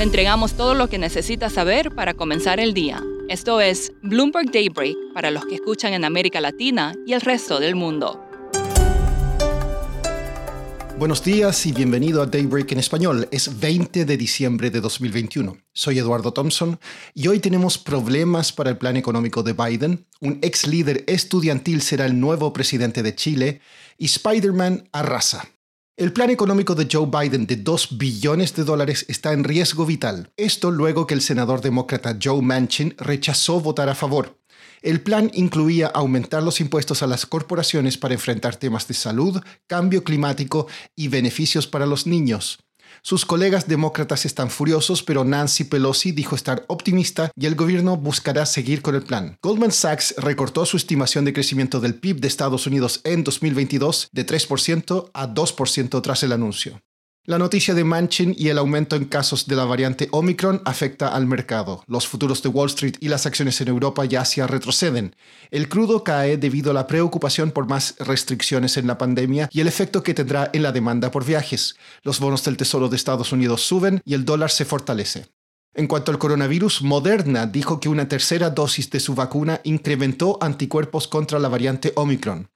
[0.00, 3.04] Le entregamos todo lo que necesita saber para comenzar el día.
[3.28, 7.74] Esto es Bloomberg Daybreak para los que escuchan en América Latina y el resto del
[7.74, 8.18] mundo.
[10.96, 13.28] Buenos días y bienvenido a Daybreak en español.
[13.30, 15.58] Es 20 de diciembre de 2021.
[15.74, 16.80] Soy Eduardo Thompson
[17.12, 22.06] y hoy tenemos problemas para el plan económico de Biden, un ex líder estudiantil será
[22.06, 23.60] el nuevo presidente de Chile
[23.98, 25.46] y Spider-Man arrasa.
[26.00, 30.32] El plan económico de Joe Biden de 2 billones de dólares está en riesgo vital.
[30.38, 34.38] Esto luego que el senador demócrata Joe Manchin rechazó votar a favor.
[34.80, 40.02] El plan incluía aumentar los impuestos a las corporaciones para enfrentar temas de salud, cambio
[40.02, 42.60] climático y beneficios para los niños.
[43.02, 48.46] Sus colegas demócratas están furiosos, pero Nancy Pelosi dijo estar optimista y el gobierno buscará
[48.46, 49.36] seguir con el plan.
[49.42, 54.26] Goldman Sachs recortó su estimación de crecimiento del PIB de Estados Unidos en 2022 de
[54.26, 56.80] 3% a 2% tras el anuncio.
[57.30, 61.28] La noticia de Manchin y el aumento en casos de la variante Omicron afecta al
[61.28, 61.84] mercado.
[61.86, 65.14] Los futuros de Wall Street y las acciones en Europa ya se retroceden.
[65.52, 69.68] El crudo cae debido a la preocupación por más restricciones en la pandemia y el
[69.68, 71.76] efecto que tendrá en la demanda por viajes.
[72.02, 75.26] Los bonos del Tesoro de Estados Unidos suben y el dólar se fortalece.
[75.72, 81.06] En cuanto al coronavirus, Moderna dijo que una tercera dosis de su vacuna incrementó anticuerpos
[81.06, 82.50] contra la variante Omicron.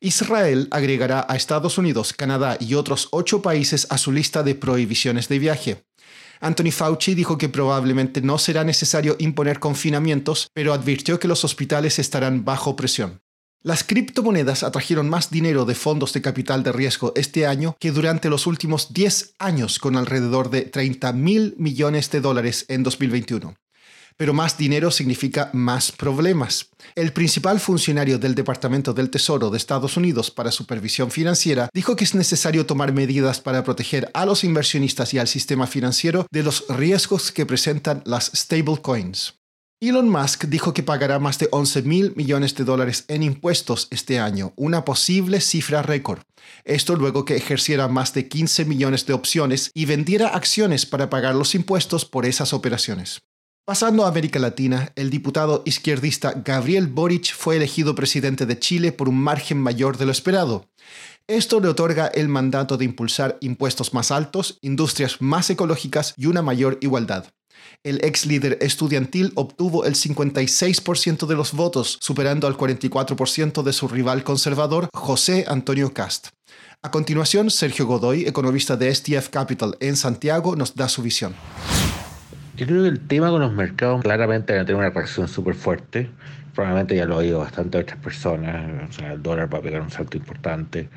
[0.00, 5.28] Israel agregará a Estados Unidos, Canadá y otros ocho países a su lista de prohibiciones
[5.28, 5.84] de viaje.
[6.40, 11.98] Anthony Fauci dijo que probablemente no será necesario imponer confinamientos, pero advirtió que los hospitales
[11.98, 13.20] estarán bajo presión.
[13.62, 18.28] Las criptomonedas atrajeron más dinero de fondos de capital de riesgo este año que durante
[18.28, 23.56] los últimos 10 años, con alrededor de 30 mil millones de dólares en 2021
[24.16, 26.70] pero más dinero significa más problemas.
[26.94, 32.04] El principal funcionario del Departamento del Tesoro de Estados Unidos para Supervisión Financiera dijo que
[32.04, 36.64] es necesario tomar medidas para proteger a los inversionistas y al sistema financiero de los
[36.68, 39.34] riesgos que presentan las stablecoins.
[39.78, 44.18] Elon Musk dijo que pagará más de 11 mil millones de dólares en impuestos este
[44.18, 46.22] año, una posible cifra récord.
[46.64, 51.34] Esto luego que ejerciera más de 15 millones de opciones y vendiera acciones para pagar
[51.34, 53.20] los impuestos por esas operaciones.
[53.66, 59.08] Pasando a América Latina, el diputado izquierdista Gabriel Boric fue elegido presidente de Chile por
[59.08, 60.66] un margen mayor de lo esperado.
[61.26, 66.42] Esto le otorga el mandato de impulsar impuestos más altos, industrias más ecológicas y una
[66.42, 67.26] mayor igualdad.
[67.82, 73.88] El ex líder estudiantil obtuvo el 56% de los votos, superando al 44% de su
[73.88, 76.28] rival conservador, José Antonio Cast.
[76.82, 81.34] A continuación, Sergio Godoy, economista de STF Capital en Santiago, nos da su visión.
[82.56, 85.54] Yo creo que el tema con los mercados claramente va a tener una reacción súper
[85.54, 86.08] fuerte.
[86.54, 88.98] Probablemente ya lo ha oído bastante otras personas.
[88.98, 90.88] El dólar va a pegar un salto importante,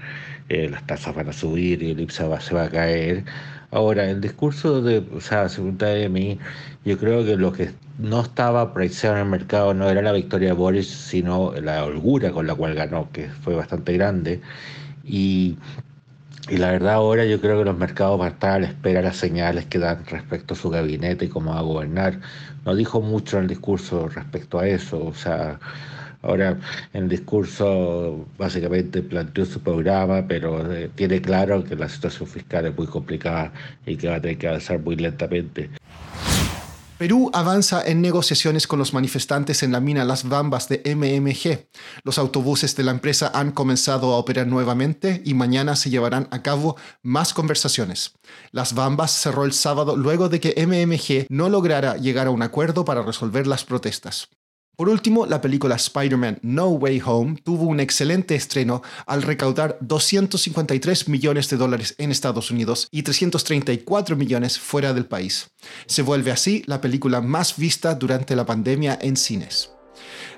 [0.47, 3.25] eh, las tasas van a subir y el IPSA se va a caer.
[3.72, 6.40] Ahora, el discurso de, o sea, según de mí,
[6.86, 10.50] yo creo que lo que no estaba precisado en el mercado no era la victoria
[10.50, 14.40] de Boris, sino la holgura con la cual ganó, que fue bastante grande.
[15.03, 15.58] Y
[16.50, 19.01] y la verdad ahora yo creo que los mercados van a estar a la espera
[19.01, 22.19] de las señales que dan respecto a su gabinete y cómo va a gobernar.
[22.66, 25.59] No dijo mucho en el discurso respecto a eso, o sea,
[26.22, 26.57] ahora
[26.94, 32.66] en el discurso básicamente planteó su programa, pero eh, tiene claro que la situación fiscal
[32.66, 33.51] es muy complicada
[33.85, 35.69] y que va a tener que avanzar muy lentamente.
[37.00, 41.70] Perú avanza en negociaciones con los manifestantes en la mina Las Bambas de MMG.
[42.04, 46.42] Los autobuses de la empresa han comenzado a operar nuevamente y mañana se llevarán a
[46.42, 48.16] cabo más conversaciones.
[48.52, 52.84] Las Bambas cerró el sábado luego de que MMG no lograra llegar a un acuerdo
[52.84, 54.28] para resolver las protestas.
[54.79, 61.09] Por último, la película Spider-Man No Way Home tuvo un excelente estreno al recaudar 253
[61.09, 65.50] millones de dólares en Estados Unidos y 334 millones fuera del país.
[65.85, 69.69] Se vuelve así la película más vista durante la pandemia en cines.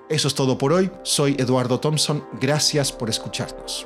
[0.09, 0.90] Eso es todo por hoy.
[1.03, 2.25] Soy Eduardo Thompson.
[2.41, 3.85] Gracias por escucharnos.